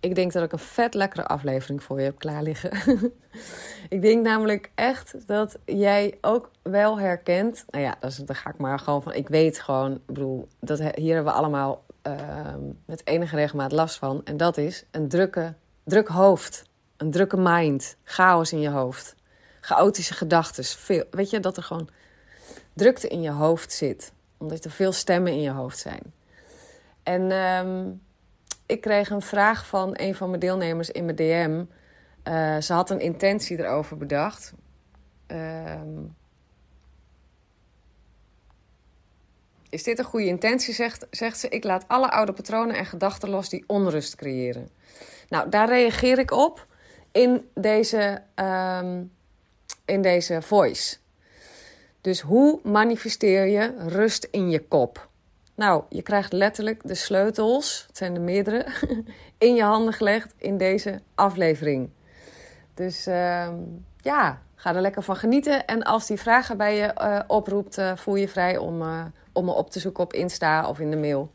Ik 0.00 0.14
denk 0.14 0.32
dat 0.32 0.42
ik 0.42 0.52
een 0.52 0.58
vet 0.58 0.94
lekkere 0.94 1.26
aflevering 1.26 1.82
voor 1.82 1.98
je 1.98 2.04
heb 2.04 2.18
klaar 2.18 2.42
liggen. 2.42 2.72
ik 3.88 4.02
denk 4.02 4.24
namelijk 4.24 4.70
echt 4.74 5.26
dat 5.26 5.58
jij 5.64 6.18
ook 6.20 6.50
wel 6.62 6.98
herkent. 6.98 7.64
Nou 7.70 7.84
ja, 7.84 7.96
daar 8.00 8.36
ga 8.36 8.50
ik 8.50 8.58
maar 8.58 8.78
gewoon 8.78 9.02
van. 9.02 9.12
Ik 9.12 9.28
weet 9.28 9.60
gewoon, 9.60 9.92
ik 9.92 10.06
bedoel, 10.06 10.48
dat 10.60 10.78
hier 10.78 11.14
hebben 11.14 11.32
we 11.32 11.38
allemaal 11.38 11.84
uh, 12.06 12.14
met 12.84 13.06
enige 13.06 13.36
regelmaat 13.36 13.72
last 13.72 13.98
van. 13.98 14.20
En 14.24 14.36
dat 14.36 14.56
is 14.56 14.84
een 14.90 15.08
drukke, 15.08 15.54
druk 15.84 16.08
hoofd. 16.08 16.64
Een 16.96 17.10
drukke 17.10 17.36
mind. 17.36 17.96
Chaos 18.04 18.52
in 18.52 18.60
je 18.60 18.70
hoofd. 18.70 19.14
Chaotische 19.60 20.14
gedachten. 20.14 20.64
Weet 21.10 21.30
je, 21.30 21.40
dat 21.40 21.56
er 21.56 21.62
gewoon 21.62 21.88
drukte 22.72 23.08
in 23.08 23.20
je 23.20 23.30
hoofd 23.30 23.72
zit. 23.72 24.12
Omdat 24.38 24.64
er 24.64 24.70
veel 24.70 24.92
stemmen 24.92 25.32
in 25.32 25.40
je 25.40 25.50
hoofd 25.50 25.78
zijn. 25.78 26.02
En. 27.02 27.32
Um, 27.32 28.00
ik 28.70 28.80
kreeg 28.80 29.10
een 29.10 29.22
vraag 29.22 29.66
van 29.66 29.90
een 29.92 30.14
van 30.14 30.28
mijn 30.28 30.40
deelnemers 30.40 30.90
in 30.90 31.04
mijn 31.04 31.16
DM. 31.16 31.64
Uh, 32.24 32.60
ze 32.60 32.72
had 32.72 32.90
een 32.90 33.00
intentie 33.00 33.58
erover 33.58 33.96
bedacht. 33.96 34.52
Uh, 35.28 35.80
is 39.68 39.82
dit 39.82 39.98
een 39.98 40.04
goede 40.04 40.26
intentie, 40.26 40.74
zegt, 40.74 41.06
zegt 41.10 41.38
ze. 41.38 41.48
Ik 41.48 41.64
laat 41.64 41.84
alle 41.88 42.10
oude 42.10 42.32
patronen 42.32 42.76
en 42.76 42.86
gedachten 42.86 43.28
los 43.28 43.48
die 43.48 43.64
onrust 43.66 44.14
creëren. 44.14 44.68
Nou, 45.28 45.48
daar 45.48 45.68
reageer 45.68 46.18
ik 46.18 46.30
op 46.30 46.66
in 47.12 47.48
deze, 47.54 48.22
um, 48.34 49.12
in 49.84 50.02
deze 50.02 50.42
voice. 50.42 50.96
Dus 52.00 52.20
hoe 52.20 52.60
manifesteer 52.62 53.46
je 53.46 53.74
rust 53.88 54.28
in 54.30 54.50
je 54.50 54.60
kop? 54.60 55.09
Nou, 55.60 55.82
je 55.88 56.02
krijgt 56.02 56.32
letterlijk 56.32 56.80
de 56.88 56.94
sleutels, 56.94 57.84
het 57.86 57.96
zijn 57.96 58.14
er 58.14 58.20
meerdere, 58.20 58.66
in 59.38 59.54
je 59.54 59.62
handen 59.62 59.92
gelegd 59.92 60.34
in 60.36 60.58
deze 60.58 61.00
aflevering. 61.14 61.90
Dus 62.74 63.06
uh, 63.06 63.48
ja, 63.96 64.42
ga 64.54 64.74
er 64.74 64.80
lekker 64.80 65.02
van 65.02 65.16
genieten. 65.16 65.66
En 65.66 65.82
als 65.82 66.06
die 66.06 66.20
vragen 66.20 66.56
bij 66.56 66.76
je 66.76 66.94
uh, 67.00 67.20
oproept, 67.26 67.78
uh, 67.78 67.96
voel 67.96 68.14
je 68.14 68.28
vrij 68.28 68.56
om, 68.56 68.82
uh, 68.82 69.04
om 69.32 69.44
me 69.44 69.52
op 69.52 69.70
te 69.70 69.80
zoeken 69.80 70.04
op 70.04 70.12
Insta 70.12 70.68
of 70.68 70.78
in 70.78 70.90
de 70.90 70.96
mail. 70.96 71.30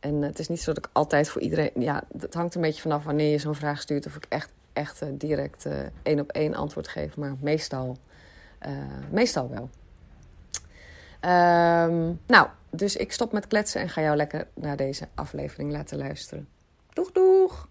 En 0.00 0.22
het 0.22 0.38
is 0.38 0.48
niet 0.48 0.62
zo 0.62 0.72
dat 0.72 0.84
ik 0.84 0.90
altijd 0.92 1.28
voor 1.28 1.40
iedereen. 1.40 1.70
Ja, 1.74 2.02
het 2.18 2.34
hangt 2.34 2.54
een 2.54 2.60
beetje 2.60 2.82
vanaf 2.82 3.04
wanneer 3.04 3.30
je 3.30 3.38
zo'n 3.38 3.54
vraag 3.54 3.80
stuurt. 3.80 4.06
Of 4.06 4.16
ik 4.16 4.26
echt, 4.28 4.50
echt 4.72 5.02
direct 5.10 5.66
één 6.02 6.20
op 6.20 6.30
één 6.30 6.54
antwoord 6.54 6.88
geef. 6.88 7.16
Maar 7.16 7.34
meestal, 7.40 7.96
meestal 9.10 9.48
wel. 9.48 9.70
Um, 11.24 12.20
nou, 12.26 12.46
dus 12.70 12.96
ik 12.96 13.12
stop 13.12 13.32
met 13.32 13.46
kletsen 13.46 13.80
en 13.80 13.88
ga 13.88 14.00
jou 14.00 14.16
lekker 14.16 14.46
naar 14.54 14.76
deze 14.76 15.08
aflevering 15.14 15.72
laten 15.72 15.98
luisteren. 15.98 16.48
Doeg, 16.92 17.12
doeg! 17.12 17.68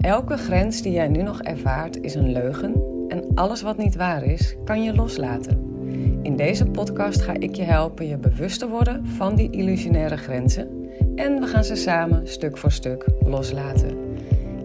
Elke 0.00 0.36
grens 0.36 0.82
die 0.82 0.92
jij 0.92 1.08
nu 1.08 1.22
nog 1.22 1.42
ervaart 1.42 2.00
is 2.00 2.14
een 2.14 2.32
leugen 2.32 2.82
en 3.08 3.34
alles 3.34 3.62
wat 3.62 3.76
niet 3.76 3.96
waar 3.96 4.24
is, 4.24 4.54
kan 4.64 4.82
je 4.82 4.94
loslaten. 4.94 5.74
In 6.22 6.36
deze 6.36 6.66
podcast 6.66 7.22
ga 7.22 7.32
ik 7.32 7.54
je 7.54 7.62
helpen 7.62 8.06
je 8.06 8.16
bewust 8.16 8.58
te 8.58 8.68
worden 8.68 9.06
van 9.06 9.34
die 9.34 9.50
illusionaire 9.50 10.16
grenzen 10.16 10.90
en 11.14 11.40
we 11.40 11.46
gaan 11.46 11.64
ze 11.64 11.74
samen 11.74 12.28
stuk 12.28 12.58
voor 12.58 12.72
stuk 12.72 13.04
loslaten. 13.24 14.05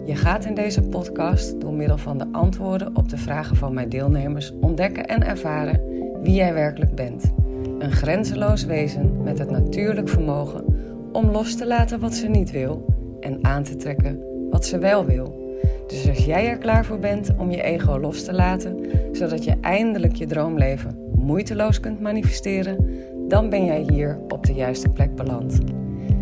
Je 0.04 0.16
gaat 0.16 0.44
in 0.44 0.54
deze 0.54 0.82
podcast 0.82 1.60
door 1.60 1.72
middel 1.72 1.98
van 1.98 2.18
de 2.18 2.26
antwoorden 2.32 2.96
op 2.96 3.08
de 3.08 3.16
vragen 3.16 3.56
van 3.56 3.74
mijn 3.74 3.88
deelnemers 3.88 4.52
ontdekken 4.60 5.06
en 5.06 5.26
ervaren 5.26 5.80
wie 6.22 6.34
jij 6.34 6.54
werkelijk 6.54 6.94
bent. 6.94 7.32
Een 7.78 7.92
grenzeloos 7.92 8.64
wezen 8.64 9.22
met 9.22 9.38
het 9.38 9.50
natuurlijk 9.50 10.08
vermogen 10.08 10.64
om 11.12 11.30
los 11.30 11.56
te 11.56 11.66
laten 11.66 12.00
wat 12.00 12.14
ze 12.14 12.28
niet 12.28 12.50
wil 12.50 12.84
en 13.20 13.38
aan 13.44 13.62
te 13.62 13.76
trekken 13.76 14.22
wat 14.50 14.66
ze 14.66 14.78
wel 14.78 15.04
wil. 15.04 15.56
Dus 15.86 16.08
als 16.08 16.24
jij 16.24 16.48
er 16.48 16.58
klaar 16.58 16.84
voor 16.84 16.98
bent 16.98 17.30
om 17.38 17.50
je 17.50 17.62
ego 17.62 17.98
los 17.98 18.24
te 18.24 18.32
laten, 18.32 18.76
zodat 19.12 19.44
je 19.44 19.56
eindelijk 19.60 20.14
je 20.14 20.26
droomleven 20.26 21.10
moeiteloos 21.14 21.80
kunt 21.80 22.00
manifesteren, 22.00 22.86
dan 23.28 23.48
ben 23.48 23.64
jij 23.64 23.86
hier 23.90 24.18
op 24.28 24.46
de 24.46 24.54
juiste 24.54 24.88
plek 24.88 25.14
beland. 25.14 25.58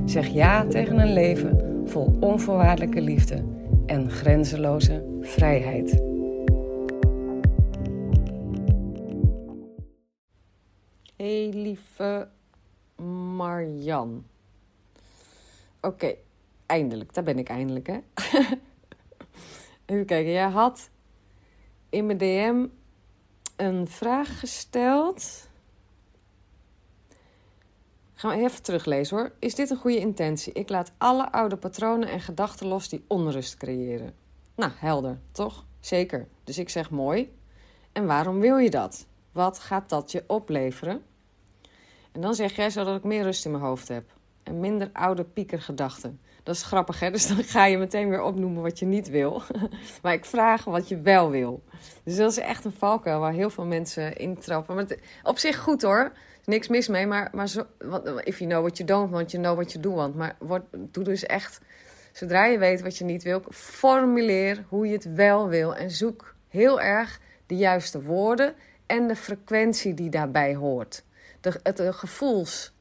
Zeg 0.05 0.27
ja 0.27 0.67
tegen 0.67 0.99
een 0.99 1.13
leven 1.13 1.61
vol 1.85 2.17
onvoorwaardelijke 2.21 3.01
liefde 3.01 3.43
en 3.91 4.11
grenzeloze 4.11 5.19
vrijheid. 5.21 5.91
Hey 11.17 11.49
lieve 11.53 12.29
Marjan. 13.37 14.25
Oké, 15.81 16.15
eindelijk. 16.67 17.15
Daar 17.15 17.25
ben 17.25 17.39
ik 17.39 17.49
eindelijk, 17.49 17.87
hè? 17.87 17.99
Even 19.87 20.07
kijken. 20.07 20.33
Jij 20.33 20.49
had 20.49 20.91
in 21.89 22.07
mijn 22.07 22.19
DM 22.19 22.67
een 23.57 23.89
vraag 23.89 24.41
gesteld. 24.41 25.50
Gaan 28.21 28.37
we 28.37 28.45
even 28.45 28.63
teruglezen 28.63 29.17
hoor. 29.17 29.33
Is 29.39 29.55
dit 29.55 29.71
een 29.71 29.77
goede 29.77 29.99
intentie? 29.99 30.53
Ik 30.53 30.69
laat 30.69 30.93
alle 30.99 31.33
oude 31.33 31.57
patronen 31.57 32.09
en 32.09 32.21
gedachten 32.21 32.67
los 32.67 32.89
die 32.89 33.05
onrust 33.07 33.57
creëren. 33.57 34.15
Nou, 34.55 34.73
helder, 34.77 35.19
toch? 35.33 35.65
Zeker. 35.79 36.29
Dus 36.45 36.59
ik 36.59 36.69
zeg 36.69 36.91
mooi. 36.91 37.37
En 37.93 38.07
waarom 38.07 38.41
wil 38.41 38.57
je 38.57 38.71
dat? 38.71 39.07
Wat 39.33 39.59
gaat 39.59 39.89
dat 39.89 40.13
je 40.13 40.25
opleveren? 40.27 41.03
En 42.13 42.21
dan 42.21 42.35
zeg 42.35 42.57
jij 42.57 42.71
zodat 42.71 42.97
ik 42.97 43.05
meer 43.05 43.23
rust 43.23 43.45
in 43.45 43.51
mijn 43.51 43.63
hoofd 43.63 43.89
heb. 43.89 44.05
En 44.43 44.61
minder 44.61 44.91
oude 44.93 45.25
piekergedachten. 45.25 46.21
Dat 46.43 46.55
is 46.55 46.63
grappig, 46.63 47.01
hè? 47.01 47.11
Dus 47.11 47.27
dan 47.27 47.45
ga 47.45 47.65
je 47.65 47.79
meteen 47.79 48.09
weer 48.09 48.23
opnoemen 48.23 48.63
wat 48.63 48.79
je 48.79 48.87
niet 48.87 49.09
wil. 49.09 49.43
maar 50.03 50.13
ik 50.13 50.25
vraag 50.25 50.65
wat 50.65 50.89
je 50.89 51.01
wel 51.01 51.31
wil. 51.31 51.63
Dus 52.05 52.17
dat 52.17 52.31
is 52.31 52.39
echt 52.39 52.65
een 52.65 52.73
valkuil 52.73 53.21
waar 53.21 53.33
heel 53.33 53.51
veel 53.51 53.67
mensen 53.67 54.17
intrappen. 54.17 54.75
Maar 54.75 54.87
op 55.23 55.39
zich 55.39 55.59
goed 55.59 55.83
hoor 55.83 56.13
niks 56.45 56.69
mis 56.69 56.89
mee, 56.89 57.07
maar, 57.07 57.31
maar 57.33 57.49
zo, 57.49 57.67
if 58.25 58.39
you 58.39 58.51
know 58.51 58.61
what 58.61 58.77
you 58.77 58.89
don't 58.89 59.11
want, 59.11 59.31
you 59.31 59.43
know 59.43 59.55
what 59.55 59.73
you 59.73 59.83
do 59.83 59.91
want. 59.91 60.15
Maar 60.15 60.37
doe 60.77 61.05
dus 61.05 61.27
echt, 61.27 61.61
zodra 62.13 62.45
je 62.45 62.59
weet 62.59 62.81
wat 62.81 62.97
je 62.97 63.05
niet 63.05 63.23
wil, 63.23 63.43
formuleer 63.51 64.65
hoe 64.69 64.87
je 64.87 64.93
het 64.93 65.15
wel 65.15 65.49
wil. 65.49 65.77
En 65.77 65.91
zoek 65.91 66.35
heel 66.49 66.81
erg 66.81 67.21
de 67.47 67.57
juiste 67.57 68.03
woorden 68.03 68.55
en 68.87 69.09
de 69.09 69.17
frequentie 69.17 69.95
die 69.95 70.11
daarbij 70.11 70.55
hoort. 70.55 71.05
De, 71.41 71.61
het, 71.63 71.81
gevoels, 71.91 72.73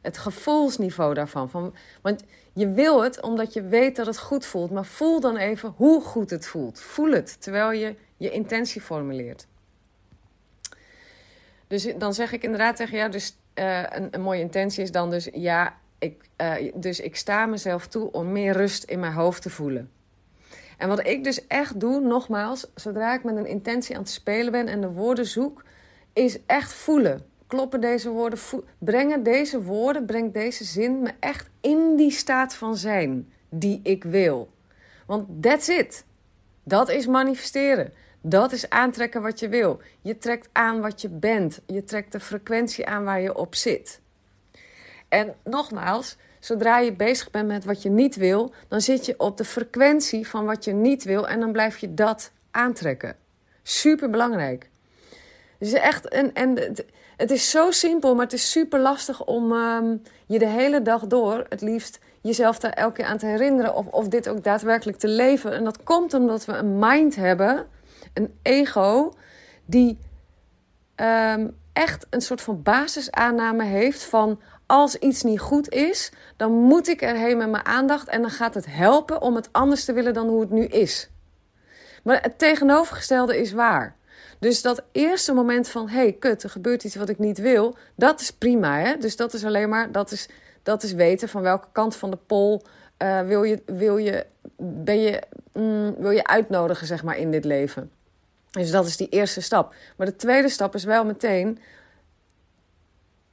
het 0.00 0.18
gevoelsniveau 0.18 1.14
daarvan. 1.14 1.50
Van, 1.50 1.74
want 2.02 2.22
je 2.52 2.68
wil 2.68 3.02
het 3.02 3.22
omdat 3.22 3.52
je 3.52 3.62
weet 3.62 3.96
dat 3.96 4.06
het 4.06 4.18
goed 4.18 4.46
voelt. 4.46 4.70
Maar 4.70 4.84
voel 4.84 5.20
dan 5.20 5.36
even 5.36 5.74
hoe 5.76 6.00
goed 6.00 6.30
het 6.30 6.46
voelt. 6.46 6.80
Voel 6.80 7.10
het 7.10 7.40
terwijl 7.40 7.70
je 7.72 7.96
je 8.16 8.30
intentie 8.30 8.80
formuleert. 8.80 9.46
Dus 11.72 11.88
dan 11.98 12.14
zeg 12.14 12.32
ik 12.32 12.42
inderdaad 12.42 12.76
tegen 12.76 12.96
jou, 12.96 13.10
dus 13.10 13.36
uh, 13.54 13.82
een, 13.88 14.08
een, 14.10 14.20
mooie 14.20 14.40
intentie 14.40 14.82
is 14.82 14.92
dan 14.92 15.10
dus, 15.10 15.28
ja, 15.32 15.76
ik, 15.98 16.22
uh, 16.40 16.72
dus 16.74 17.00
ik 17.00 17.16
sta 17.16 17.46
mezelf 17.46 17.86
toe 17.86 18.10
om 18.10 18.32
meer 18.32 18.52
rust 18.52 18.84
in 18.84 19.00
mijn 19.00 19.12
hoofd 19.12 19.42
te 19.42 19.50
voelen. 19.50 19.90
En 20.78 20.88
wat 20.88 21.06
ik 21.06 21.24
dus 21.24 21.46
echt 21.46 21.80
doe, 21.80 22.00
nogmaals, 22.00 22.66
zodra 22.74 23.14
ik 23.14 23.24
met 23.24 23.36
een 23.36 23.46
intentie 23.46 23.94
aan 23.94 24.02
het 24.02 24.10
spelen 24.10 24.52
ben 24.52 24.68
en 24.68 24.80
de 24.80 24.90
woorden 24.90 25.26
zoek, 25.26 25.64
is 26.12 26.38
echt 26.46 26.72
voelen. 26.72 27.24
Kloppen 27.46 27.80
deze 27.80 28.10
woorden, 28.10 28.38
brengen 28.78 29.22
deze 29.22 29.62
woorden, 29.62 30.06
brengt 30.06 30.34
deze 30.34 30.64
zin 30.64 31.02
me 31.02 31.10
echt 31.20 31.50
in 31.60 31.96
die 31.96 32.10
staat 32.10 32.54
van 32.54 32.76
zijn 32.76 33.32
die 33.48 33.80
ik 33.82 34.04
wil. 34.04 34.50
Want 35.06 35.42
that's 35.42 35.68
it. 35.68 36.04
Dat 36.62 36.90
is 36.90 37.06
manifesteren. 37.06 37.92
Dat 38.22 38.52
is 38.52 38.70
aantrekken 38.70 39.22
wat 39.22 39.40
je 39.40 39.48
wil. 39.48 39.80
Je 40.00 40.18
trekt 40.18 40.48
aan 40.52 40.80
wat 40.80 41.00
je 41.00 41.08
bent. 41.08 41.60
Je 41.66 41.84
trekt 41.84 42.12
de 42.12 42.20
frequentie 42.20 42.86
aan 42.86 43.04
waar 43.04 43.20
je 43.20 43.36
op 43.36 43.54
zit. 43.54 44.00
En 45.08 45.34
nogmaals, 45.44 46.16
zodra 46.40 46.78
je 46.78 46.92
bezig 46.92 47.30
bent 47.30 47.46
met 47.46 47.64
wat 47.64 47.82
je 47.82 47.90
niet 47.90 48.16
wil, 48.16 48.52
dan 48.68 48.80
zit 48.80 49.06
je 49.06 49.14
op 49.18 49.36
de 49.36 49.44
frequentie 49.44 50.28
van 50.28 50.44
wat 50.44 50.64
je 50.64 50.72
niet 50.72 51.04
wil 51.04 51.28
en 51.28 51.40
dan 51.40 51.52
blijf 51.52 51.78
je 51.78 51.94
dat 51.94 52.32
aantrekken. 52.50 53.16
Super 53.62 54.10
belangrijk. 54.10 54.70
Dus 55.58 55.72
echt, 55.72 56.08
en, 56.08 56.32
en 56.32 56.74
het, 57.16 57.30
is 57.30 57.50
zo 57.50 57.70
simpel, 57.70 58.14
maar 58.14 58.24
het 58.24 58.32
is 58.32 58.50
super 58.50 58.80
lastig 58.80 59.24
om 59.24 59.52
ehm, 59.52 59.96
je 60.26 60.38
de 60.38 60.48
hele 60.48 60.82
dag 60.82 61.06
door, 61.06 61.46
het 61.48 61.60
liefst 61.60 61.98
jezelf 62.20 62.58
daar 62.58 62.72
elke 62.72 62.94
keer 62.94 63.04
aan 63.04 63.18
te 63.18 63.26
herinneren 63.26 63.74
of, 63.74 63.86
of 63.86 64.08
dit 64.08 64.28
ook 64.28 64.44
daadwerkelijk 64.44 64.98
te 64.98 65.08
leven. 65.08 65.52
En 65.52 65.64
dat 65.64 65.82
komt 65.82 66.14
omdat 66.14 66.44
we 66.44 66.52
een 66.52 66.78
mind 66.78 67.16
hebben, 67.16 67.66
een 68.12 68.34
ego, 68.42 69.12
die 69.64 69.98
ehm, 70.94 71.48
echt 71.72 72.06
een 72.10 72.20
soort 72.20 72.40
van 72.40 72.62
basisaanname 72.62 73.64
heeft 73.64 74.04
van 74.04 74.40
als 74.66 74.96
iets 74.96 75.22
niet 75.22 75.40
goed 75.40 75.70
is, 75.70 76.12
dan 76.36 76.52
moet 76.52 76.88
ik 76.88 77.02
erheen 77.02 77.36
met 77.36 77.50
mijn 77.50 77.66
aandacht 77.66 78.08
en 78.08 78.20
dan 78.20 78.30
gaat 78.30 78.54
het 78.54 78.66
helpen 78.68 79.20
om 79.20 79.34
het 79.34 79.48
anders 79.52 79.84
te 79.84 79.92
willen 79.92 80.14
dan 80.14 80.28
hoe 80.28 80.40
het 80.40 80.50
nu 80.50 80.64
is. 80.64 81.10
Maar 82.02 82.22
het 82.22 82.38
tegenovergestelde 82.38 83.40
is 83.40 83.52
waar. 83.52 83.96
Dus 84.38 84.62
dat 84.62 84.82
eerste 84.92 85.32
moment 85.32 85.68
van, 85.68 85.88
hey, 85.88 86.12
kut, 86.12 86.42
er 86.42 86.50
gebeurt 86.50 86.84
iets 86.84 86.94
wat 86.94 87.08
ik 87.08 87.18
niet 87.18 87.38
wil, 87.38 87.76
dat 87.94 88.20
is 88.20 88.30
prima. 88.30 88.78
Hè? 88.78 88.96
Dus 88.96 89.16
dat 89.16 89.32
is 89.32 89.44
alleen 89.44 89.68
maar, 89.68 89.92
dat 89.92 90.10
is, 90.10 90.28
dat 90.62 90.82
is 90.82 90.92
weten 90.92 91.28
van 91.28 91.42
welke 91.42 91.68
kant 91.72 91.96
van 91.96 92.10
de 92.10 92.18
pol 92.26 92.62
uh, 93.02 93.20
wil, 93.20 93.42
je, 93.42 93.62
wil, 93.66 93.96
je, 93.96 94.26
ben 94.56 95.00
je, 95.00 95.22
mm, 95.52 95.94
wil 95.98 96.10
je 96.10 96.26
uitnodigen, 96.26 96.86
zeg 96.86 97.02
maar, 97.02 97.18
in 97.18 97.30
dit 97.30 97.44
leven. 97.44 97.90
Dus 98.52 98.70
dat 98.70 98.86
is 98.86 98.96
die 98.96 99.08
eerste 99.08 99.40
stap. 99.40 99.74
Maar 99.96 100.06
de 100.06 100.16
tweede 100.16 100.48
stap 100.48 100.74
is 100.74 100.84
wel 100.84 101.04
meteen, 101.04 101.58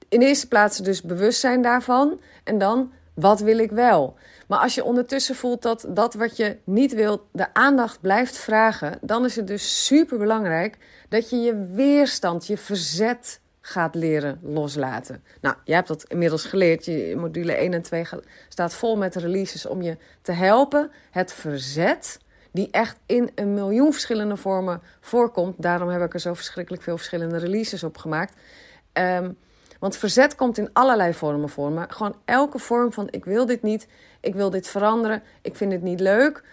in 0.10 0.22
eerste 0.22 0.48
plaats 0.48 0.78
dus 0.78 1.02
bewustzijn 1.02 1.62
daarvan. 1.62 2.22
En 2.44 2.58
dan, 2.58 2.92
wat 3.14 3.40
wil 3.40 3.58
ik 3.58 3.72
wel? 3.72 4.16
Maar 4.48 4.60
als 4.60 4.76
je 4.76 4.84
ondertussen 4.84 5.36
voelt 5.36 5.62
dat 5.62 5.86
dat 5.90 6.14
wat 6.14 6.38
je 6.38 6.58
niet 6.64 6.94
wilt 6.94 7.22
de 7.32 7.54
aandacht 7.54 8.02
blijft 8.02 8.38
vragen, 8.38 8.98
dan 9.02 9.26
is 9.26 9.36
het 9.36 9.48
dus 9.48 9.86
super 9.86 10.18
belangrijk 10.18 10.78
dat 11.10 11.30
je 11.30 11.36
je 11.36 11.66
weerstand, 11.74 12.48
je 12.48 12.58
verzet 12.58 13.40
gaat 13.62 13.96
leren 13.96 14.40
loslaten. 14.42 15.24
Nou, 15.42 15.56
je 15.64 15.74
hebt 15.74 15.88
dat 15.88 16.04
inmiddels 16.04 16.46
geleerd. 16.46 16.86
Je 16.86 17.16
module 17.18 17.54
1 17.54 17.74
en 17.74 17.82
2 17.82 18.06
staat 18.50 18.74
vol 18.74 18.98
met 18.98 19.16
releases 19.16 19.66
om 19.66 19.82
je 19.82 19.98
te 20.22 20.32
helpen. 20.32 20.92
Het 21.12 21.34
verzet, 21.34 22.20
die 22.52 22.68
echt 22.72 22.98
in 23.06 23.32
een 23.36 23.54
miljoen 23.54 23.92
verschillende 23.92 24.38
vormen 24.38 24.82
voorkomt. 25.00 25.56
Daarom 25.58 25.90
heb 25.90 26.02
ik 26.02 26.14
er 26.14 26.20
zo 26.20 26.34
verschrikkelijk 26.34 26.84
veel 26.84 26.98
verschillende 26.98 27.38
releases 27.38 27.84
op 27.84 27.98
gemaakt. 27.98 28.34
Um, 28.94 29.38
want 29.80 29.98
verzet 29.98 30.36
komt 30.36 30.58
in 30.58 30.70
allerlei 30.74 31.14
vormen 31.14 31.50
voor. 31.50 31.72
Maar 31.72 31.90
gewoon 31.90 32.16
elke 32.26 32.60
vorm 32.60 32.94
van 32.94 33.08
ik 33.12 33.26
wil 33.26 33.46
dit 33.46 33.62
niet, 33.62 33.88
ik 34.20 34.36
wil 34.36 34.50
dit 34.50 34.68
veranderen, 34.68 35.24
ik 35.42 35.56
vind 35.56 35.72
het 35.72 35.82
niet 35.82 36.00
leuk. 36.00 36.44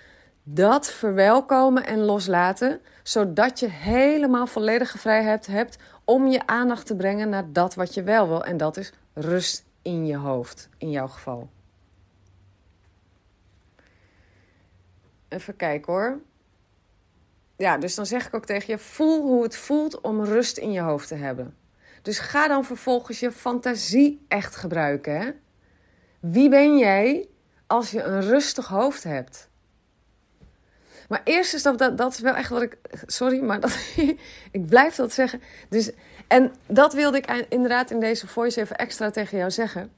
Dat 0.43 0.91
verwelkomen 0.91 1.87
en 1.87 1.99
loslaten, 1.99 2.81
zodat 3.03 3.61
je 3.61 3.69
helemaal 3.69 4.47
volledige 4.47 4.99
vrijheid 4.99 5.47
hebt 5.47 5.79
om 6.05 6.27
je 6.27 6.47
aandacht 6.47 6.87
te 6.87 6.97
brengen 6.97 7.29
naar 7.29 7.53
dat 7.53 7.75
wat 7.75 7.95
je 7.95 8.03
wel 8.03 8.29
wil. 8.29 8.45
En 8.45 8.57
dat 8.57 8.77
is 8.77 8.93
rust 9.15 9.65
in 9.83 10.07
je 10.07 10.17
hoofd, 10.17 10.69
in 10.79 10.91
jouw 10.91 11.09
geval. 11.09 11.49
Even 15.29 15.57
kijken 15.57 15.93
hoor. 15.93 16.21
Ja, 17.57 17.79
dus 17.79 17.95
dan 17.95 18.07
zeg 18.07 18.27
ik 18.27 18.35
ook 18.35 18.47
tegen 18.47 18.73
je: 18.73 18.79
voel 18.79 19.23
hoe 19.23 19.43
het 19.43 19.57
voelt 19.57 20.01
om 20.01 20.25
rust 20.25 20.59
in 20.59 20.73
je 20.73 20.81
hoofd 20.81 21.09
te 21.09 21.15
hebben. 21.15 21.57
Dus 22.03 22.19
ga 22.19 22.49
dan 22.49 22.65
vervolgens 22.65 23.21
je 23.21 23.33
fantasie 23.33 24.25
echt 24.29 24.57
gebruiken. 24.57 25.21
Hè? 25.21 25.31
Wie 26.21 26.49
ben 26.49 26.79
jij 26.79 27.29
als 27.67 27.91
je 27.91 28.03
een 28.03 28.21
rustig 28.21 28.67
hoofd 28.67 29.03
hebt? 29.03 29.49
Maar 31.09 31.21
eerst 31.25 31.55
is 31.55 31.63
dat, 31.63 31.79
dat, 31.97 32.13
is 32.13 32.21
wel 32.21 32.35
echt 32.35 32.51
wat 32.51 32.63
ik. 32.63 32.77
Sorry, 33.07 33.41
maar 33.41 33.61
dat, 33.61 33.79
ik 34.51 34.67
blijf 34.67 34.95
dat 34.95 35.13
zeggen. 35.13 35.41
Dus, 35.69 35.91
en 36.27 36.53
dat 36.67 36.93
wilde 36.93 37.17
ik 37.17 37.47
inderdaad 37.49 37.91
in 37.91 38.01
deze 38.01 38.27
voice 38.27 38.61
even 38.61 38.77
extra 38.77 39.11
tegen 39.11 39.39
jou 39.39 39.51
zeggen. 39.51 39.93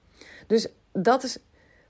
Dus 0.46 0.68
dat 0.92 1.22
is 1.22 1.38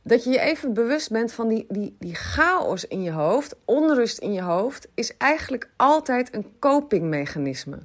dat 0.08 0.24
je 0.24 0.30
je 0.30 0.40
even 0.40 0.74
bewust 0.74 1.10
bent 1.10 1.32
van 1.32 1.48
die, 1.48 1.66
die, 1.68 1.96
die 1.98 2.14
chaos 2.14 2.84
in 2.84 3.02
je 3.02 3.12
hoofd, 3.12 3.56
onrust 3.64 4.18
in 4.18 4.32
je 4.32 4.42
hoofd, 4.42 4.88
is 4.94 5.16
eigenlijk 5.16 5.70
altijd 5.76 6.34
een 6.34 6.46
copingmechanisme 6.58 7.78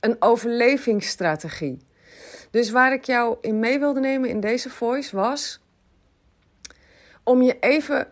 een 0.00 0.16
overlevingsstrategie. 0.18 1.78
Dus 2.50 2.70
waar 2.70 2.92
ik 2.92 3.04
jou 3.04 3.36
in 3.40 3.58
mee 3.58 3.78
wilde 3.78 4.00
nemen 4.00 4.28
in 4.28 4.40
deze 4.40 4.70
voice 4.70 5.16
was 5.16 5.60
om 7.22 7.42
je 7.42 7.58
even, 7.58 8.08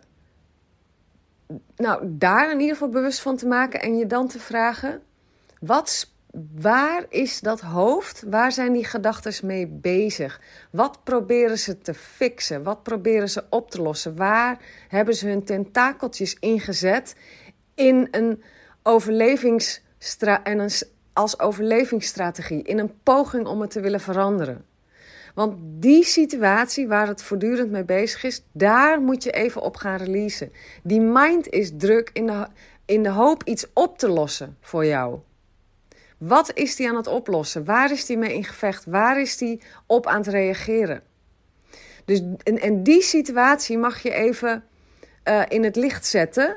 nou 1.77 2.01
daar 2.05 2.51
in 2.51 2.61
ieder 2.61 2.75
geval 2.75 2.89
bewust 2.89 3.21
van 3.21 3.37
te 3.37 3.47
maken 3.47 3.81
en 3.81 3.97
je 3.97 4.07
dan 4.07 4.29
te 4.29 4.39
vragen: 4.39 5.03
wat, 5.61 6.11
waar 6.55 7.05
is 7.09 7.41
dat 7.41 7.61
hoofd? 7.61 8.25
Waar 8.31 8.53
zijn 8.53 8.73
die 8.73 8.85
gedachten 8.85 9.47
mee 9.47 9.67
bezig? 9.67 10.41
Wat 10.71 11.05
proberen 11.05 11.59
ze 11.59 11.79
te 11.79 11.95
fixen? 11.95 12.63
Wat 12.63 12.83
proberen 12.83 13.31
ze 13.31 13.45
op 13.51 13.71
te 13.71 13.83
lossen? 13.83 14.17
Waar 14.17 14.59
hebben 14.89 15.15
ze 15.15 15.29
hun 15.29 15.45
tentakeltjes 15.45 16.37
ingezet 16.41 17.17
in 17.75 18.09
een 18.11 18.43
overlevingsstrategie 18.83 20.53
en 20.53 20.59
een 20.59 20.71
als 21.17 21.41
overlevingsstrategie, 21.41 22.63
in 22.63 22.79
een 22.79 22.93
poging 23.03 23.47
om 23.47 23.61
het 23.61 23.71
te 23.71 23.81
willen 23.81 24.01
veranderen. 24.01 24.65
Want 25.35 25.55
die 25.59 26.05
situatie 26.05 26.89
waar 26.89 27.07
het 27.07 27.23
voortdurend 27.23 27.71
mee 27.71 27.85
bezig 27.85 28.25
is, 28.25 28.45
daar 28.53 29.01
moet 29.01 29.23
je 29.23 29.31
even 29.31 29.63
op 29.63 29.77
gaan 29.77 29.97
releasen. 29.97 30.53
Die 30.83 31.01
mind 31.01 31.49
is 31.49 31.73
druk 31.77 32.11
in 32.13 32.27
de, 32.27 32.47
in 32.85 33.03
de 33.03 33.09
hoop 33.09 33.43
iets 33.45 33.67
op 33.73 33.99
te 33.99 34.09
lossen 34.09 34.57
voor 34.61 34.87
jou. 34.87 35.19
Wat 36.19 36.51
is 36.55 36.77
die 36.77 36.89
aan 36.89 36.97
het 36.97 37.07
oplossen? 37.07 37.65
Waar 37.65 37.93
is 37.93 38.07
die 38.07 38.19
mee 38.19 38.35
in 38.35 38.45
gevecht? 38.45 38.85
Waar 38.85 39.21
is 39.21 39.37
die 39.37 39.63
op 39.87 40.07
aan 40.07 40.19
het 40.19 40.27
reageren? 40.27 41.03
Dus, 42.05 42.23
en, 42.43 42.59
en 42.61 42.83
die 42.83 43.03
situatie 43.03 43.79
mag 43.79 44.03
je 44.03 44.13
even 44.13 44.65
uh, 45.25 45.43
in 45.49 45.65
het 45.65 45.77
licht 45.77 46.07
zetten 46.07 46.57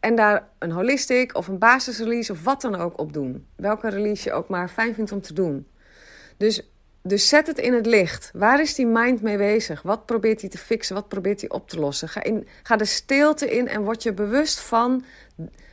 en 0.00 0.14
daar 0.14 0.48
een 0.58 0.70
holistic 0.70 1.36
of 1.36 1.48
een 1.48 1.58
basisrelease 1.58 2.32
of 2.32 2.44
wat 2.44 2.60
dan 2.60 2.74
ook 2.74 2.98
op 2.98 3.12
doen. 3.12 3.46
Welke 3.56 3.88
release 3.88 4.28
je 4.28 4.34
ook 4.34 4.48
maar 4.48 4.68
fijn 4.68 4.94
vindt 4.94 5.12
om 5.12 5.20
te 5.20 5.34
doen. 5.34 5.66
Dus, 6.36 6.70
dus 7.02 7.28
zet 7.28 7.46
het 7.46 7.58
in 7.58 7.72
het 7.72 7.86
licht. 7.86 8.30
Waar 8.34 8.60
is 8.60 8.74
die 8.74 8.86
mind 8.86 9.22
mee 9.22 9.36
bezig? 9.36 9.82
Wat 9.82 10.06
probeert 10.06 10.40
hij 10.40 10.50
te 10.50 10.58
fixen? 10.58 10.94
Wat 10.94 11.08
probeert 11.08 11.40
hij 11.40 11.50
op 11.50 11.68
te 11.68 11.78
lossen? 11.78 12.08
Ga, 12.08 12.22
in, 12.22 12.48
ga 12.62 12.76
de 12.76 12.84
stilte 12.84 13.50
in 13.50 13.68
en 13.68 13.82
word 13.84 14.02
je 14.02 14.12
bewust 14.12 14.60
van, 14.60 15.04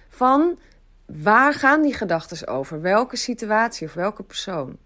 van 0.10 0.60
waar 1.08 1.54
gaan 1.54 1.82
die 1.82 1.94
gedachten 1.94 2.48
over? 2.48 2.82
Welke 2.82 3.16
situatie 3.16 3.88
of 3.88 3.94
welke 3.94 4.24
persoon? 4.24 4.78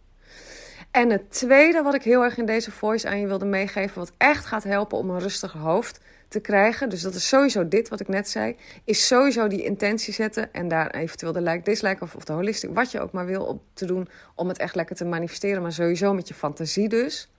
En 0.92 1.10
het 1.10 1.32
tweede 1.32 1.82
wat 1.82 1.94
ik 1.94 2.04
heel 2.04 2.24
erg 2.24 2.38
in 2.38 2.46
deze 2.46 2.72
voice 2.72 3.08
aan 3.08 3.20
je 3.20 3.28
wilde 3.28 3.46
meegeven, 3.46 4.00
wat 4.00 4.12
echt 4.18 4.46
gaat 4.46 4.64
helpen 4.64 4.98
om 4.98 5.10
een 5.10 5.20
rustiger 5.20 5.60
hoofd 5.60 6.00
te 6.28 6.40
krijgen. 6.40 6.90
Dus 6.90 7.02
dat 7.02 7.14
is 7.14 7.28
sowieso 7.28 7.68
dit 7.68 7.90
wat 7.90 8.00
ik 8.00 8.08
net 8.08 8.30
zei. 8.30 8.56
Is 8.84 9.08
sowieso 9.08 9.48
die 9.48 9.64
intentie 9.64 10.14
zetten 10.14 10.54
en 10.54 10.68
daar 10.68 10.90
eventueel 10.90 11.32
de 11.32 11.42
like, 11.42 11.64
dislike 11.64 12.04
of, 12.04 12.16
of 12.16 12.24
de 12.24 12.34
holistic, 12.34 12.74
wat 12.74 12.92
je 12.92 13.00
ook 13.00 13.12
maar 13.12 13.26
wil 13.26 13.44
op 13.44 13.62
te 13.74 13.86
doen 13.86 14.08
om 14.36 14.48
het 14.48 14.58
echt 14.58 14.76
lekker 14.76 14.96
te 14.96 15.06
manifesteren. 15.06 15.62
Maar 15.62 15.72
sowieso 15.72 16.14
met 16.14 16.28
je 16.28 16.34
fantasie 16.34 16.90
dus. 16.90 17.30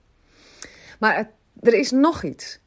Maar 0.99 1.29
er 1.61 1.73
is 1.73 1.91
nog 1.91 2.23
iets. 2.23 2.59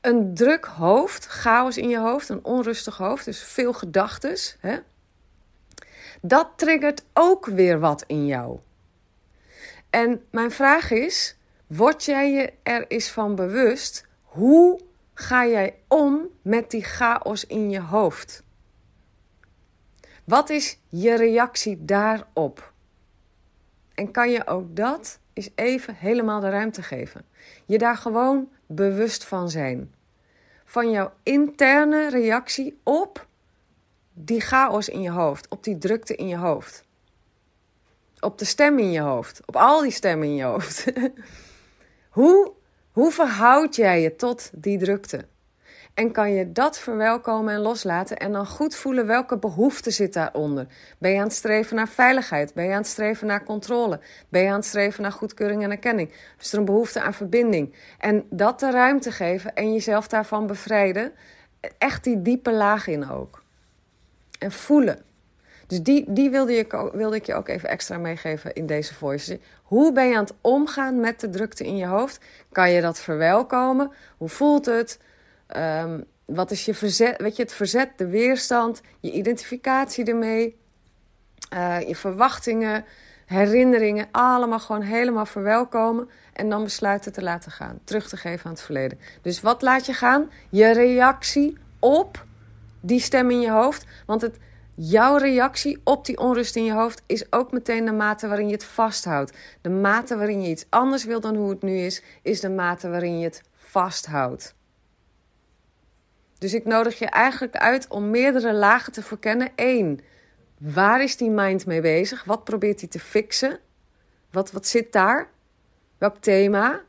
Een 0.00 0.34
druk 0.34 0.64
hoofd, 0.64 1.26
chaos 1.26 1.76
in 1.76 1.88
je 1.88 1.98
hoofd, 1.98 2.28
een 2.28 2.44
onrustig 2.44 2.96
hoofd, 2.96 3.24
dus 3.24 3.42
veel 3.42 3.72
gedachten. 3.72 4.36
Dat 6.26 6.48
triggert 6.56 7.04
ook 7.12 7.46
weer 7.46 7.80
wat 7.80 8.04
in 8.06 8.26
jou. 8.26 8.58
En 9.90 10.24
mijn 10.30 10.50
vraag 10.50 10.90
is: 10.90 11.36
word 11.66 12.04
jij 12.04 12.32
je 12.32 12.52
er 12.62 12.86
eens 12.88 13.10
van 13.10 13.34
bewust 13.34 14.06
hoe 14.22 14.80
ga 15.14 15.46
jij 15.46 15.74
om 15.88 16.28
met 16.42 16.70
die 16.70 16.82
chaos 16.82 17.46
in 17.46 17.70
je 17.70 17.80
hoofd? 17.80 18.42
Wat 20.24 20.50
is 20.50 20.78
je 20.88 21.14
reactie 21.14 21.84
daarop? 21.84 22.72
En 23.94 24.10
kan 24.10 24.30
je 24.30 24.46
ook 24.46 24.76
dat 24.76 25.18
eens 25.32 25.50
even 25.54 25.94
helemaal 25.94 26.40
de 26.40 26.50
ruimte 26.50 26.82
geven? 26.82 27.24
Je 27.64 27.78
daar 27.78 27.96
gewoon 27.96 28.48
bewust 28.66 29.24
van 29.24 29.50
zijn. 29.50 29.94
Van 30.64 30.90
jouw 30.90 31.12
interne 31.22 32.10
reactie 32.10 32.80
op 32.82 33.26
die 34.14 34.40
chaos 34.40 34.88
in 34.88 35.00
je 35.00 35.10
hoofd, 35.10 35.48
op 35.48 35.64
die 35.64 35.78
drukte 35.78 36.14
in 36.14 36.28
je 36.28 36.36
hoofd. 36.36 36.84
Op 38.20 38.38
de 38.38 38.44
stem 38.44 38.78
in 38.78 38.90
je 38.90 39.00
hoofd, 39.00 39.40
op 39.46 39.56
al 39.56 39.80
die 39.80 39.90
stemmen 39.90 40.28
in 40.28 40.34
je 40.34 40.44
hoofd. 40.44 40.84
Hoe 42.10 42.52
hoe 42.94 43.12
verhoud 43.12 43.76
jij 43.76 44.00
je 44.00 44.16
tot 44.16 44.50
die 44.52 44.78
drukte? 44.78 45.24
En 45.94 46.12
kan 46.12 46.32
je 46.32 46.52
dat 46.52 46.78
verwelkomen 46.78 47.54
en 47.54 47.60
loslaten 47.60 48.16
en 48.16 48.32
dan 48.32 48.46
goed 48.46 48.74
voelen 48.74 49.06
welke 49.06 49.38
behoefte 49.38 49.90
zit 49.90 50.12
daaronder. 50.12 50.66
Ben 50.98 51.10
je 51.10 51.18
aan 51.18 51.24
het 51.24 51.32
streven 51.32 51.76
naar 51.76 51.88
veiligheid? 51.88 52.54
Ben 52.54 52.64
je 52.64 52.70
aan 52.70 52.76
het 52.76 52.86
streven 52.86 53.26
naar 53.26 53.44
controle? 53.44 54.00
Ben 54.28 54.42
je 54.42 54.48
aan 54.48 54.54
het 54.54 54.64
streven 54.64 55.02
naar 55.02 55.12
goedkeuring 55.12 55.62
en 55.62 55.70
erkenning? 55.70 56.10
Is 56.40 56.52
er 56.52 56.58
een 56.58 56.64
behoefte 56.64 57.00
aan 57.00 57.14
verbinding? 57.14 57.74
En 57.98 58.26
dat 58.30 58.60
de 58.60 58.70
ruimte 58.70 59.12
geven 59.12 59.54
en 59.54 59.72
jezelf 59.72 60.08
daarvan 60.08 60.46
bevrijden. 60.46 61.12
Echt 61.78 62.04
die 62.04 62.22
diepe 62.22 62.52
laag 62.52 62.86
in 62.86 63.10
ook. 63.10 63.43
En 64.44 64.52
voelen. 64.52 64.98
Dus 65.66 65.82
die, 65.82 66.04
die 66.12 66.30
wilde, 66.30 66.52
je, 66.52 66.90
wilde 66.92 67.16
ik 67.16 67.26
je 67.26 67.34
ook 67.34 67.48
even 67.48 67.68
extra 67.68 67.98
meegeven 67.98 68.54
in 68.54 68.66
deze 68.66 68.94
voice. 68.94 69.40
Hoe 69.62 69.92
ben 69.92 70.08
je 70.08 70.16
aan 70.16 70.24
het 70.24 70.34
omgaan 70.40 71.00
met 71.00 71.20
de 71.20 71.30
drukte 71.30 71.66
in 71.66 71.76
je 71.76 71.86
hoofd? 71.86 72.24
Kan 72.52 72.70
je 72.70 72.80
dat 72.80 73.00
verwelkomen? 73.00 73.92
Hoe 74.16 74.28
voelt 74.28 74.66
het? 74.66 74.98
Ehm, 75.46 76.00
wat 76.24 76.50
is 76.50 76.64
je 76.64 76.74
verzet? 76.74 77.20
Weet 77.20 77.36
je, 77.36 77.42
het 77.42 77.52
verzet, 77.52 77.90
de 77.96 78.06
weerstand, 78.06 78.80
je 79.00 79.10
identificatie 79.10 80.04
ermee, 80.04 80.56
uh, 81.54 81.80
je 81.80 81.96
verwachtingen, 81.96 82.84
herinneringen, 83.26 84.08
allemaal 84.10 84.60
gewoon 84.60 84.82
helemaal 84.82 85.26
verwelkomen. 85.26 86.08
En 86.32 86.48
dan 86.48 86.64
besluiten 86.64 87.12
te 87.12 87.22
laten 87.22 87.50
gaan, 87.50 87.78
terug 87.84 88.08
te 88.08 88.16
geven 88.16 88.44
aan 88.44 88.52
het 88.52 88.62
verleden. 88.62 88.98
Dus 89.22 89.40
wat 89.40 89.62
laat 89.62 89.86
je 89.86 89.92
gaan? 89.92 90.30
Je 90.50 90.72
reactie 90.72 91.56
op 91.78 92.24
die 92.84 93.00
stem 93.00 93.30
in 93.30 93.40
je 93.40 93.50
hoofd. 93.50 93.86
Want 94.06 94.20
het, 94.20 94.38
jouw 94.74 95.16
reactie 95.16 95.80
op 95.84 96.04
die 96.06 96.18
onrust 96.18 96.56
in 96.56 96.64
je 96.64 96.72
hoofd 96.72 97.02
is 97.06 97.32
ook 97.32 97.52
meteen 97.52 97.84
de 97.84 97.92
mate 97.92 98.28
waarin 98.28 98.46
je 98.46 98.52
het 98.52 98.64
vasthoudt. 98.64 99.32
De 99.60 99.70
mate 99.70 100.16
waarin 100.16 100.42
je 100.42 100.48
iets 100.48 100.66
anders 100.68 101.04
wil 101.04 101.20
dan 101.20 101.36
hoe 101.36 101.50
het 101.50 101.62
nu 101.62 101.78
is, 101.78 102.02
is 102.22 102.40
de 102.40 102.50
mate 102.50 102.88
waarin 102.88 103.18
je 103.18 103.24
het 103.24 103.42
vasthoudt. 103.54 104.54
Dus 106.38 106.54
ik 106.54 106.64
nodig 106.64 106.98
je 106.98 107.06
eigenlijk 107.06 107.56
uit 107.56 107.88
om 107.88 108.10
meerdere 108.10 108.52
lagen 108.52 108.92
te 108.92 109.02
verkennen. 109.02 109.50
Eén, 109.56 110.00
waar 110.58 111.02
is 111.02 111.16
die 111.16 111.30
mind 111.30 111.66
mee 111.66 111.80
bezig? 111.80 112.24
Wat 112.24 112.44
probeert 112.44 112.80
hij 112.80 112.88
te 112.88 113.00
fixen? 113.00 113.58
Wat, 114.30 114.52
wat 114.52 114.66
zit 114.66 114.92
daar? 114.92 115.28
Welk 115.98 116.16
thema? 116.16 116.82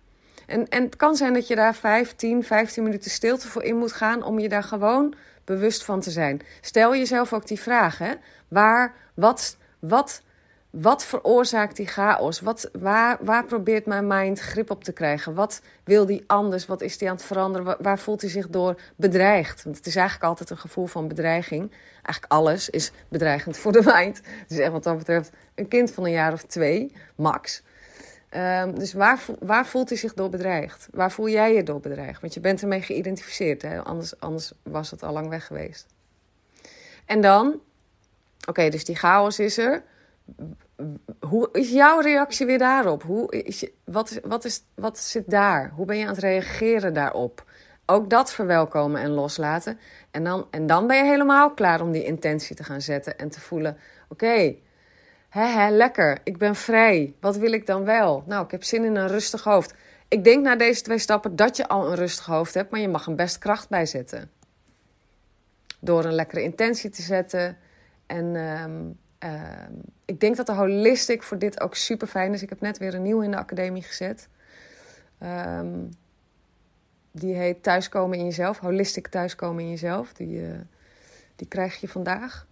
En, 0.45 0.67
en 0.67 0.83
het 0.83 0.95
kan 0.95 1.15
zijn 1.15 1.33
dat 1.33 1.47
je 1.47 1.55
daar 1.55 1.75
5, 1.75 2.15
10, 2.15 2.43
15 2.43 2.83
minuten 2.83 3.11
stilte 3.11 3.47
voor 3.47 3.63
in 3.63 3.77
moet 3.77 3.91
gaan 3.91 4.23
om 4.23 4.39
je 4.39 4.49
daar 4.49 4.63
gewoon 4.63 5.15
bewust 5.45 5.83
van 5.83 5.99
te 5.99 6.11
zijn. 6.11 6.41
Stel 6.61 6.95
jezelf 6.95 7.33
ook 7.33 7.47
die 7.47 7.59
vraag? 7.59 7.99
Waar, 8.47 8.93
wat, 9.13 9.57
wat 9.79 10.21
wat 10.81 11.05
veroorzaakt 11.05 11.75
die 11.75 11.87
chaos? 11.87 12.39
Wat, 12.39 12.69
waar, 12.79 13.17
waar 13.21 13.45
probeert 13.45 13.85
mijn 13.85 14.07
mind 14.07 14.39
grip 14.39 14.69
op 14.69 14.83
te 14.83 14.91
krijgen? 14.91 15.33
Wat 15.33 15.61
wil 15.83 16.05
die 16.05 16.23
anders? 16.27 16.65
Wat 16.65 16.81
is 16.81 16.97
die 16.97 17.09
aan 17.09 17.15
het 17.15 17.25
veranderen? 17.25 17.77
Waar, 17.79 17.99
voelt 17.99 18.21
hij 18.21 18.29
zich 18.29 18.49
door 18.49 18.79
bedreigd? 18.95 19.63
Want 19.63 19.77
het 19.77 19.85
is 19.85 19.95
eigenlijk 19.95 20.27
altijd 20.29 20.49
een 20.49 20.57
gevoel 20.57 20.85
van 20.85 21.07
bedreiging. 21.07 21.71
Eigenlijk 21.93 22.33
alles 22.33 22.69
is 22.69 22.91
bedreigend 23.09 23.57
voor 23.57 23.71
de 23.71 23.81
mind. 23.95 24.21
Is 24.47 24.59
echt 24.59 24.71
wat 24.71 24.83
dat 24.83 24.97
betreft 24.97 25.31
een 25.55 25.67
kind 25.67 25.91
van 25.91 26.05
een 26.05 26.11
jaar 26.11 26.33
of 26.33 26.43
twee, 26.43 26.91
max. 27.15 27.63
Um, 28.35 28.79
dus 28.79 28.93
waar, 28.93 29.19
waar 29.39 29.65
voelt 29.65 29.89
hij 29.89 29.97
zich 29.97 30.13
door 30.13 30.29
bedreigd? 30.29 30.87
Waar 30.91 31.11
voel 31.11 31.29
jij 31.29 31.53
je 31.53 31.63
door 31.63 31.79
bedreigd? 31.79 32.21
Want 32.21 32.33
je 32.33 32.39
bent 32.39 32.61
ermee 32.61 32.81
geïdentificeerd. 32.81 33.61
Hè? 33.61 33.83
Anders, 33.83 34.19
anders 34.19 34.51
was 34.63 34.91
het 34.91 35.03
al 35.03 35.13
lang 35.13 35.29
weg 35.29 35.45
geweest. 35.45 35.85
En 37.05 37.21
dan, 37.21 37.59
oké, 38.47 38.69
dus 38.69 38.85
die 38.85 38.95
chaos 38.95 39.39
is 39.39 39.57
er 39.57 39.83
hoe 41.19 41.49
is 41.51 41.71
jouw 41.71 41.99
reactie 41.99 42.45
weer 42.45 42.57
daarop? 42.57 43.03
Hoe 43.03 43.31
is 43.43 43.67
wat, 43.83 44.19
wat, 44.23 44.45
is, 44.45 44.63
wat 44.75 44.99
zit 44.99 45.29
daar? 45.29 45.71
Hoe 45.75 45.85
ben 45.85 45.97
je 45.97 46.03
aan 46.03 46.13
het 46.13 46.23
reageren 46.23 46.93
daarop? 46.93 47.43
Ook 47.85 48.09
dat 48.09 48.31
verwelkomen 48.31 49.01
en 49.01 49.09
loslaten. 49.09 49.79
En 50.11 50.23
dan, 50.23 50.47
en 50.51 50.67
dan 50.67 50.87
ben 50.87 50.97
je 50.97 51.03
helemaal 51.03 51.53
klaar 51.53 51.81
om 51.81 51.91
die 51.91 52.03
intentie 52.03 52.55
te 52.55 52.63
gaan 52.63 52.81
zetten 52.81 53.17
en 53.17 53.29
te 53.29 53.39
voelen: 53.39 53.77
oké, 54.09 54.55
lekker, 55.69 56.19
ik 56.23 56.37
ben 56.37 56.55
vrij. 56.55 57.13
Wat 57.19 57.37
wil 57.37 57.51
ik 57.51 57.65
dan 57.65 57.85
wel? 57.85 58.23
Nou, 58.27 58.45
ik 58.45 58.51
heb 58.51 58.63
zin 58.63 58.83
in 58.83 58.95
een 58.95 59.07
rustig 59.07 59.43
hoofd. 59.43 59.73
Ik 60.07 60.23
denk 60.23 60.43
na 60.43 60.55
deze 60.55 60.81
twee 60.81 60.97
stappen 60.97 61.35
dat 61.35 61.57
je 61.57 61.67
al 61.67 61.87
een 61.87 61.95
rustig 61.95 62.25
hoofd 62.25 62.53
hebt, 62.53 62.71
maar 62.71 62.79
je 62.79 62.87
mag 62.87 63.07
een 63.07 63.15
best 63.15 63.37
kracht 63.37 63.69
bijzetten. 63.69 64.31
Door 65.79 66.05
een 66.05 66.13
lekkere 66.13 66.43
intentie 66.43 66.89
te 66.89 67.01
zetten 67.01 67.57
en. 68.05 68.35
Ehm, 68.35 68.93
Ehm, 69.25 69.73
ik 70.05 70.19
denk 70.19 70.35
dat 70.35 70.45
de 70.45 70.53
holistic 70.53 71.23
voor 71.23 71.37
dit 71.37 71.61
ook 71.61 71.75
super 71.75 72.07
fijn 72.07 72.33
is. 72.33 72.41
Ik 72.41 72.49
heb 72.49 72.61
net 72.61 72.77
weer 72.77 72.93
een 72.93 73.01
nieuw 73.01 73.21
in 73.21 73.31
de 73.31 73.37
academie 73.37 73.83
gezet. 73.83 74.27
Ehm, 75.17 75.83
die 77.11 77.35
heet 77.35 77.63
Thuiskomen 77.63 78.17
in 78.17 78.23
jezelf. 78.23 78.59
Holistic 78.59 79.07
Thuiskomen 79.07 79.63
in 79.63 79.69
jezelf. 79.69 80.13
Die, 80.13 80.41
uh, 80.41 80.59
die 81.35 81.47
krijg 81.47 81.81
je 81.81 81.87
vandaag. 81.87 82.47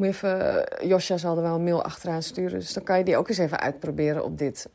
Moet 0.00 0.08
even, 0.08 0.66
Josja 0.88 1.16
zal 1.16 1.36
er 1.36 1.42
wel 1.42 1.54
een 1.54 1.64
mail 1.64 1.84
achteraan 1.84 2.22
sturen. 2.22 2.58
Dus 2.58 2.72
dan 2.72 2.82
kan 2.82 2.98
je 2.98 3.04
die 3.04 3.16
ook 3.16 3.28
eens 3.28 3.38
even 3.38 3.60
uitproberen 3.60 4.24
op 4.24 4.38
dit. 4.38 4.68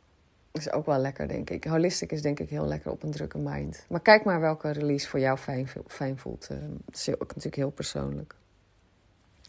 Is 0.51 0.72
ook 0.72 0.86
wel 0.86 0.98
lekker, 0.98 1.27
denk 1.27 1.50
ik. 1.50 1.63
Holistic 1.63 2.12
is 2.12 2.22
denk 2.22 2.39
ik 2.39 2.50
heel 2.50 2.65
lekker 2.65 2.91
op 2.91 3.03
een 3.03 3.12
drukke 3.12 3.38
mind. 3.38 3.86
Maar 3.89 4.00
kijk 4.00 4.24
maar 4.24 4.39
welke 4.39 4.72
release 4.72 5.08
voor 5.08 5.20
jou 5.20 5.38
fijn, 5.38 5.67
fijn 5.88 6.17
voelt. 6.17 6.48
Uh, 6.51 6.58
het 6.86 6.96
is 6.96 7.10
ook 7.10 7.27
natuurlijk 7.27 7.55
heel 7.55 7.70
persoonlijk. 7.70 8.36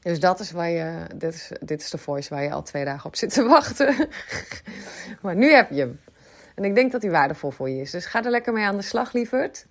Dus 0.01 0.21
dat 0.21 0.41
is 0.41 0.51
waar 0.51 0.71
je, 0.71 1.07
dit 1.15 1.35
is, 1.35 1.53
dit 1.61 1.81
is 1.81 1.91
de 1.91 1.99
voice 1.99 2.35
waar 2.35 2.43
je 2.43 2.51
al 2.51 2.63
twee 2.63 2.85
dagen 2.85 3.07
op 3.07 3.17
zit 3.17 3.33
te 3.33 3.43
wachten. 3.59 4.09
maar 5.23 5.37
nu 5.37 5.53
heb 5.53 5.71
je 5.71 5.81
hem. 5.81 6.01
En 6.55 6.65
ik 6.65 6.75
denk 6.75 6.93
dat 6.93 7.03
hij 7.03 7.11
waardevol 7.11 7.51
voor 7.51 7.71
je 7.71 7.81
is. 7.81 7.91
Dus 7.91 8.07
ga 8.07 8.25
er 8.25 8.31
lekker 8.31 8.53
mee 8.53 8.65
aan 8.65 8.77
de 8.77 8.83
slag, 8.83 9.13
lieverd. 9.13 9.67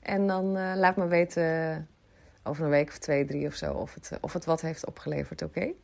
En 0.00 0.26
dan 0.26 0.56
uh, 0.56 0.72
laat 0.74 0.96
me 0.96 1.06
weten 1.06 1.88
over 2.46 2.64
een 2.64 2.70
week 2.70 2.88
of 2.88 2.98
twee, 2.98 3.24
drie 3.24 3.46
of 3.46 3.54
zo 3.54 3.72
of 3.72 3.94
het, 3.94 4.10
of 4.20 4.32
het 4.32 4.44
wat 4.44 4.60
heeft 4.60 4.86
opgeleverd, 4.86 5.42
oké? 5.42 5.58
Okay? 5.58 5.74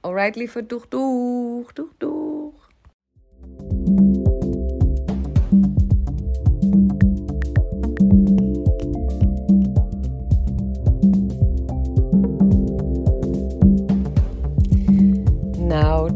Alright, 0.00 0.36
lieverd. 0.36 0.68
Doeg, 0.68 0.88
doeg, 0.88 1.72
doeg, 1.72 1.92
doeg. 1.96 2.66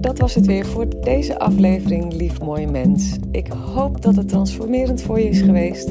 dat 0.01 0.19
was 0.19 0.35
het 0.35 0.47
weer 0.47 0.67
voor 0.67 1.01
deze 1.01 1.39
aflevering, 1.39 2.13
lief 2.13 2.41
mooi 2.41 2.67
mens. 2.67 3.17
Ik 3.31 3.47
hoop 3.47 4.03
dat 4.03 4.17
het 4.17 4.29
transformerend 4.29 5.03
voor 5.03 5.21
je 5.21 5.29
is 5.29 5.41
geweest. 5.41 5.91